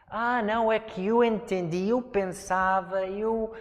[0.07, 3.55] Ah, não, é que eu entendi, eu pensava, eu.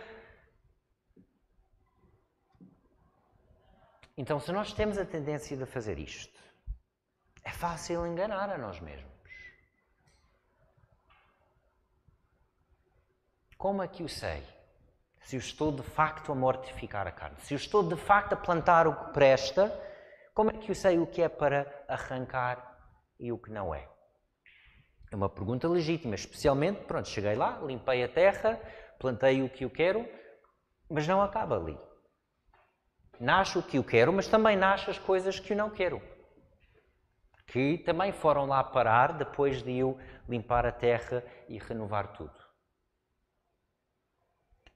[4.17, 6.39] Então, se nós temos a tendência de fazer isto,
[7.43, 9.16] é fácil enganar a nós mesmos.
[13.57, 14.43] Como é que eu sei?
[15.27, 18.37] se eu estou de facto a mortificar a carne, se eu estou de facto a
[18.37, 19.77] plantar o que presta,
[20.33, 22.79] como é que eu sei o que é para arrancar
[23.19, 23.89] e o que não é?
[25.11, 28.61] É uma pergunta legítima, especialmente, pronto, cheguei lá, limpei a terra,
[29.01, 30.09] plantei o que eu quero,
[30.89, 31.77] mas não acaba ali.
[33.19, 36.01] Nasce o que eu quero, mas também nasce as coisas que eu não quero.
[37.49, 42.46] Que também foram lá parar depois de eu limpar a terra e renovar tudo.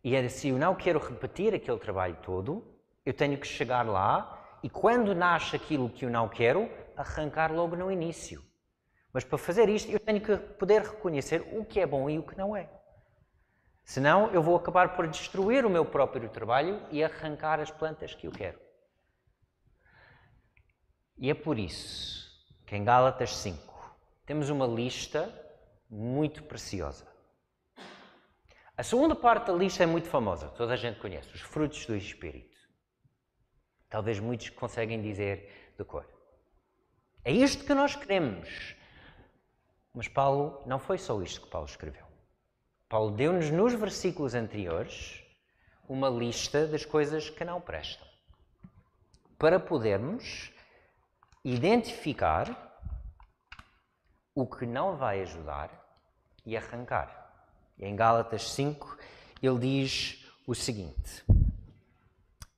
[0.02, 2.64] E era se eu não quero repetir aquele trabalho todo,
[3.04, 7.76] eu tenho que chegar lá e quando nasce aquilo que eu não quero, arrancar logo
[7.76, 8.42] no início.
[9.12, 12.22] Mas para fazer isto, eu tenho que poder reconhecer o que é bom e o
[12.22, 12.68] que não é.
[13.82, 18.26] Senão, eu vou acabar por destruir o meu próprio trabalho e arrancar as plantas que
[18.26, 18.58] eu quero.
[21.18, 22.30] E é por isso
[22.64, 25.28] que em Gálatas 5 temos uma lista
[25.90, 27.09] muito preciosa.
[28.80, 31.94] A segunda parte da lista é muito famosa, toda a gente conhece, os frutos do
[31.94, 32.56] Espírito.
[33.90, 36.08] Talvez muitos conseguem dizer de cor.
[37.22, 38.74] É isto que nós queremos.
[39.92, 42.06] Mas Paulo, não foi só isto que Paulo escreveu.
[42.88, 45.22] Paulo deu-nos nos versículos anteriores
[45.86, 48.08] uma lista das coisas que não prestam.
[49.38, 50.50] Para podermos
[51.44, 52.80] identificar
[54.34, 55.70] o que não vai ajudar
[56.46, 57.19] e arrancar.
[57.80, 58.98] Em Gálatas 5,
[59.42, 61.24] ele diz o seguinte: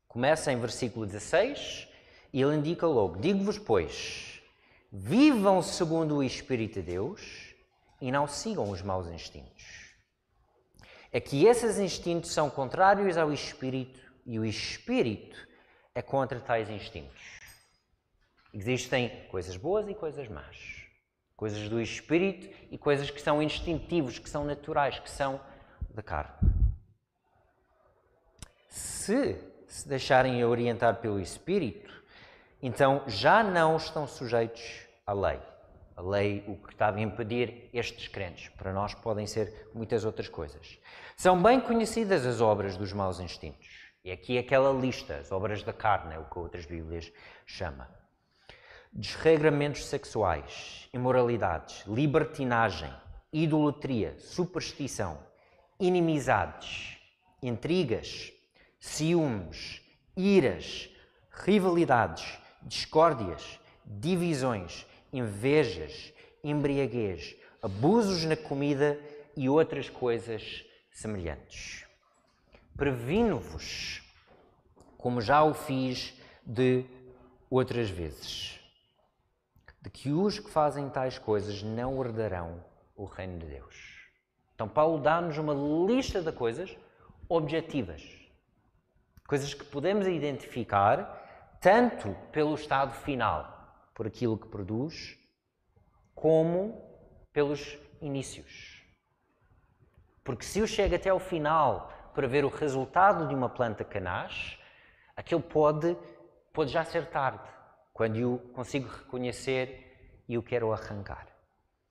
[0.08, 1.86] começa em versículo 16
[2.32, 4.42] e ele indica logo: Digo-vos, pois,
[4.90, 7.54] vivam segundo o Espírito de Deus
[8.00, 9.94] e não sigam os maus instintos.
[11.12, 15.36] É que esses instintos são contrários ao Espírito e o Espírito
[15.94, 17.22] é contra tais instintos.
[18.52, 20.81] Existem coisas boas e coisas más
[21.42, 25.40] coisas do espírito e coisas que são instintivos, que são naturais, que são
[25.92, 26.32] da carne.
[28.68, 29.36] Se
[29.66, 31.92] se deixarem orientar pelo espírito,
[32.62, 35.40] então já não estão sujeitos à lei.
[35.96, 38.48] A lei, o que estava a impedir estes crentes.
[38.50, 40.78] Para nós podem ser muitas outras coisas.
[41.16, 43.68] São bem conhecidas as obras dos maus instintos.
[44.04, 47.12] E aqui aquela lista, as obras da carne, é o que outras Bíblias
[47.44, 48.01] chama
[48.92, 52.92] desregramentos sexuais, imoralidades, libertinagem,
[53.32, 55.18] idolatria, superstição,
[55.80, 56.98] inimizades,
[57.42, 58.30] intrigas,
[58.78, 59.80] ciúmes,
[60.14, 60.90] iras,
[61.30, 66.12] rivalidades, discórdias, divisões, invejas,
[66.44, 69.00] embriaguez, abusos na comida
[69.34, 71.86] e outras coisas semelhantes.
[72.76, 74.02] Previno-vos,
[74.98, 76.12] como já o fiz
[76.44, 76.84] de
[77.48, 78.61] outras vezes
[79.82, 82.64] de que os que fazem tais coisas não herdarão
[82.94, 83.74] o reino de Deus.
[84.54, 85.52] Então, Paulo dá-nos uma
[85.86, 86.76] lista de coisas
[87.28, 88.02] objetivas,
[89.26, 95.18] coisas que podemos identificar tanto pelo estado final, por aquilo que produz,
[96.14, 96.80] como
[97.32, 98.84] pelos inícios.
[100.22, 103.98] Porque se eu chego até ao final para ver o resultado de uma planta que
[103.98, 104.56] nasce,
[105.16, 105.96] aquilo pode,
[106.52, 107.48] pode já ser tarde,
[107.92, 111.26] quando eu consigo reconhecer e o quero arrancar.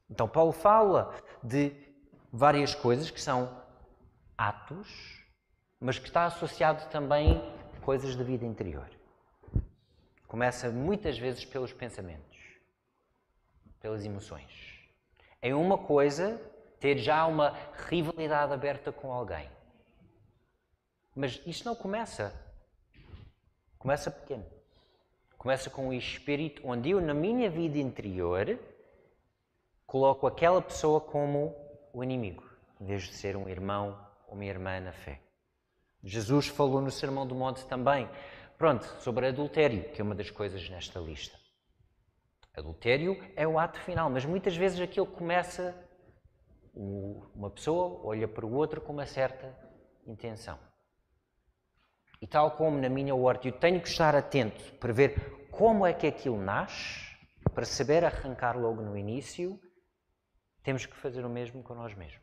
[0.09, 1.73] Então, Paulo fala de
[2.31, 3.61] várias coisas que são
[4.37, 5.23] atos,
[5.79, 7.41] mas que está associado também
[7.77, 8.89] a coisas da vida interior.
[10.27, 12.39] Começa muitas vezes pelos pensamentos,
[13.79, 14.79] pelas emoções.
[15.41, 16.41] É uma coisa
[16.79, 17.55] ter já uma
[17.89, 19.49] rivalidade aberta com alguém.
[21.15, 22.33] Mas isto não começa.
[23.77, 24.45] Começa pequeno.
[25.41, 28.59] Começa com o espírito onde eu, na minha vida interior,
[29.87, 31.55] coloco aquela pessoa como
[31.91, 32.43] o inimigo,
[32.79, 35.19] em vez de ser um irmão ou uma irmã na fé.
[36.03, 38.07] Jesus falou no Sermão do Monte também,
[38.55, 41.35] pronto, sobre adultério, que é uma das coisas nesta lista.
[42.55, 45.75] Adultério é o ato final, mas muitas vezes aquilo começa,
[46.75, 49.57] uma pessoa olha para o outro com uma certa
[50.05, 50.59] intenção.
[52.21, 55.93] E tal como na minha horta, eu tenho que estar atento para ver como é
[55.93, 57.09] que aquilo nasce,
[57.53, 59.59] para saber arrancar logo no início,
[60.61, 62.21] temos que fazer o mesmo com nós mesmos.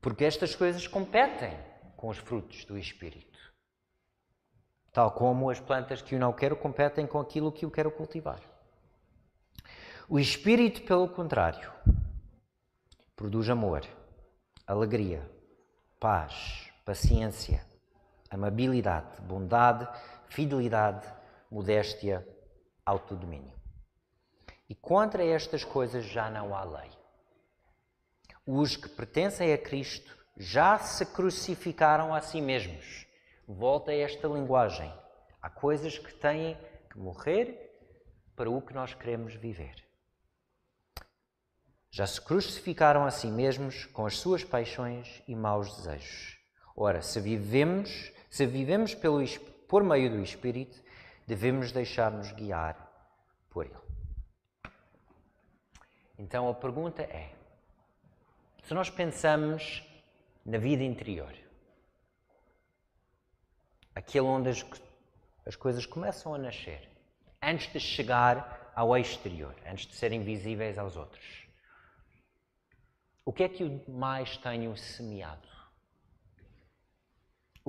[0.00, 1.56] Porque estas coisas competem
[1.96, 3.38] com os frutos do Espírito.
[4.92, 8.40] Tal como as plantas que eu não quero competem com aquilo que eu quero cultivar.
[10.08, 11.72] O espírito, pelo contrário,
[13.14, 13.86] produz amor,
[14.66, 15.30] alegria,
[16.00, 17.64] paz, paciência,
[18.28, 19.88] amabilidade, bondade,
[20.28, 21.06] fidelidade,
[21.48, 22.26] modéstia,
[22.84, 23.54] autodomínio.
[24.68, 26.90] E contra estas coisas já não há lei.
[28.44, 33.06] Os que pertencem a Cristo já se crucificaram a si mesmos
[33.46, 34.92] volta a esta linguagem.
[35.40, 36.58] Há coisas que têm
[36.90, 37.70] que morrer
[38.34, 39.76] para o que nós queremos viver.
[41.88, 46.39] Já se crucificaram a si mesmos com as suas paixões e maus desejos.
[46.76, 49.22] Ora, se vivemos, se vivemos pelo,
[49.68, 50.82] por meio do Espírito,
[51.26, 52.90] devemos deixar-nos guiar
[53.50, 53.74] por Ele.
[56.18, 57.32] Então a pergunta é:
[58.62, 59.82] se nós pensamos
[60.44, 61.34] na vida interior,
[63.94, 64.64] aquele onde as,
[65.46, 66.88] as coisas começam a nascer,
[67.42, 71.46] antes de chegar ao exterior, antes de serem visíveis aos outros.
[73.24, 75.49] O que é que eu mais tenho semeado?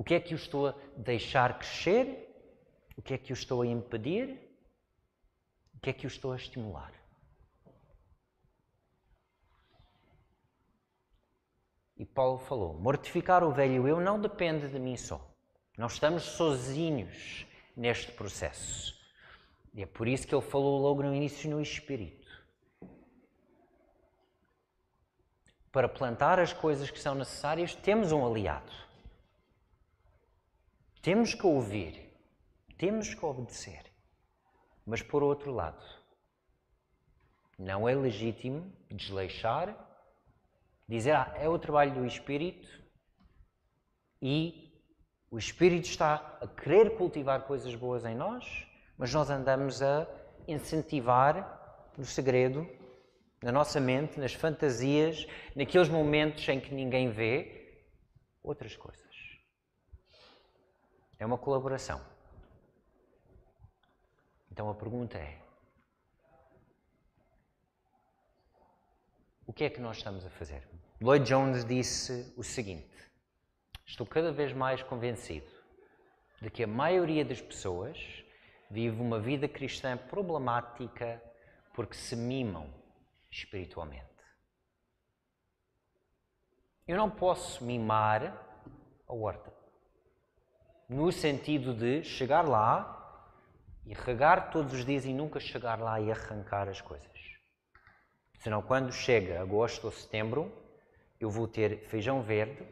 [0.02, 2.28] O que é que eu estou a deixar crescer?
[2.96, 4.36] O que é que eu estou a impedir?
[5.76, 6.92] O que é que eu estou a estimular?
[11.96, 15.24] E Paulo falou: mortificar o velho eu não depende de mim só.
[15.78, 17.46] Não estamos sozinhos
[17.76, 19.00] neste processo.
[19.72, 22.26] E é por isso que ele falou logo no início no Espírito.
[25.70, 28.90] Para plantar as coisas que são necessárias, temos um aliado.
[31.02, 32.16] Temos que ouvir,
[32.78, 33.92] temos que obedecer.
[34.86, 35.84] Mas por outro lado,
[37.58, 39.76] não é legítimo desleixar,
[40.88, 42.68] dizer, ah, é o trabalho do Espírito
[44.20, 44.80] e
[45.28, 48.64] o Espírito está a querer cultivar coisas boas em nós,
[48.96, 50.06] mas nós andamos a
[50.46, 52.64] incentivar no segredo,
[53.42, 55.26] na nossa mente, nas fantasias,
[55.56, 57.86] naqueles momentos em que ninguém vê,
[58.40, 59.11] outras coisas.
[61.22, 62.04] É uma colaboração.
[64.50, 65.40] Então a pergunta é:
[69.46, 70.68] o que é que nós estamos a fazer?
[71.00, 72.90] Lloyd Jones disse o seguinte:
[73.86, 75.48] Estou cada vez mais convencido
[76.40, 77.96] de que a maioria das pessoas
[78.68, 81.22] vive uma vida cristã problemática
[81.72, 82.68] porque se mimam
[83.30, 84.10] espiritualmente.
[86.84, 88.24] Eu não posso mimar
[89.06, 89.61] a horta
[90.92, 92.98] no sentido de chegar lá
[93.86, 97.10] e regar todos os dias e nunca chegar lá e arrancar as coisas.
[98.38, 100.52] Senão, quando chega agosto ou setembro,
[101.18, 102.66] eu vou ter feijão verde,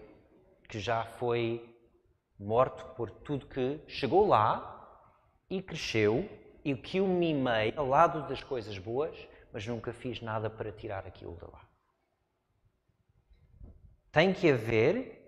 [0.68, 1.74] que já foi
[2.38, 4.76] morto por tudo que chegou lá
[5.48, 6.28] e cresceu
[6.64, 9.16] e que eu mimei ao lado das coisas boas,
[9.52, 11.66] mas nunca fiz nada para tirar aquilo de lá.
[14.12, 15.20] Tem que haver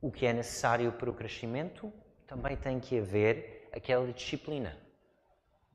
[0.00, 1.92] o que é necessário para o crescimento,
[2.30, 4.78] também tem que haver aquela disciplina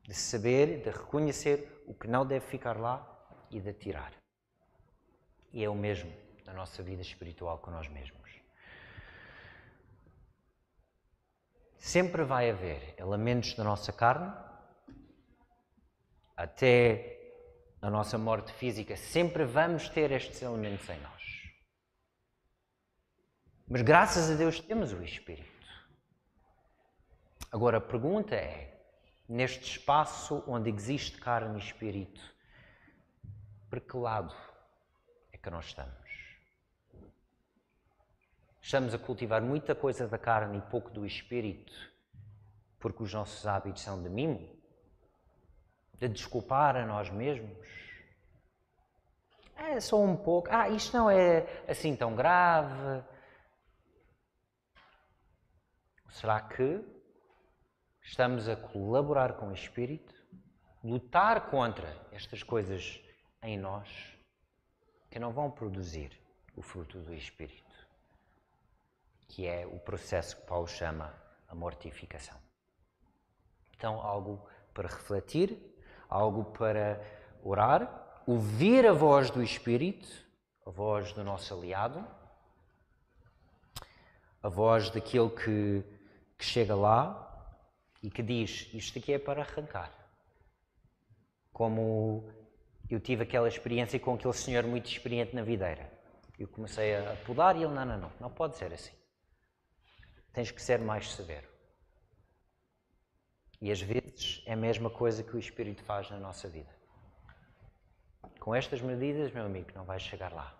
[0.02, 2.96] de saber, de reconhecer o que não deve ficar lá
[3.50, 4.10] e de tirar.
[5.52, 6.10] E é o mesmo
[6.46, 8.16] na nossa vida espiritual com nós mesmos.
[11.76, 14.32] sempre vai haver elementos da nossa carne,
[16.36, 17.16] até
[17.80, 21.22] a nossa morte física, sempre vamos ter estes elementos em nós.
[23.68, 25.55] Mas graças a Deus temos o Espírito.
[27.56, 28.70] Agora a pergunta é:
[29.26, 32.20] neste espaço onde existe carne e espírito,
[33.70, 34.36] para que lado
[35.32, 36.36] é que nós estamos?
[38.60, 41.72] Estamos a cultivar muita coisa da carne e pouco do espírito,
[42.78, 44.54] porque os nossos hábitos são de mimo?
[45.94, 47.66] De desculpar a nós mesmos?
[49.56, 50.50] É só um pouco.
[50.50, 53.02] Ah, isto não é assim tão grave.
[56.10, 56.95] Será que
[58.06, 60.14] estamos a colaborar com o Espírito,
[60.82, 63.00] lutar contra estas coisas
[63.42, 63.88] em nós
[65.10, 66.12] que não vão produzir
[66.54, 67.74] o fruto do Espírito,
[69.28, 71.12] que é o processo que Paulo chama
[71.48, 72.38] a mortificação.
[73.76, 75.58] Então, algo para refletir,
[76.08, 77.04] algo para
[77.42, 80.08] orar, ouvir a voz do Espírito,
[80.64, 82.06] a voz do nosso aliado,
[84.42, 85.96] a voz daquele que
[86.38, 87.25] que chega lá
[88.02, 89.92] e que diz: Isto aqui é para arrancar.
[91.52, 92.28] Como
[92.88, 95.90] eu tive aquela experiência com aquele senhor muito experiente na videira.
[96.38, 98.94] Eu comecei a podar e ele: Não, não, não, não pode ser assim.
[100.32, 101.48] Tens que ser mais severo.
[103.60, 106.74] E às vezes é a mesma coisa que o Espírito faz na nossa vida.
[108.38, 110.54] Com estas medidas, meu amigo, não vais chegar lá.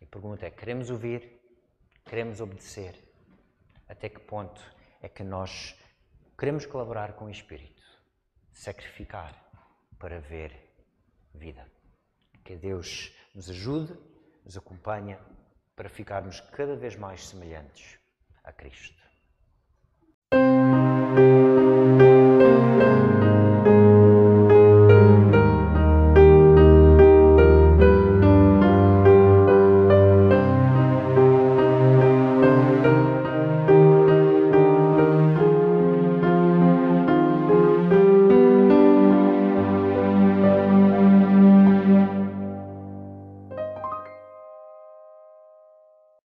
[0.00, 1.40] E a pergunta é: queremos ouvir?
[2.04, 3.06] Queremos obedecer?
[3.88, 4.60] até que ponto
[5.06, 5.78] é que nós
[6.36, 7.80] queremos colaborar com o Espírito,
[8.52, 9.40] sacrificar
[10.00, 10.52] para ver
[11.32, 11.64] vida.
[12.44, 13.96] Que Deus nos ajude,
[14.44, 15.16] nos acompanhe
[15.76, 18.00] para ficarmos cada vez mais semelhantes
[18.42, 19.05] a Cristo.